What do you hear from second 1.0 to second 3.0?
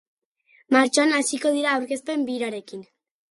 hasiko dira aurkezpen birarekin.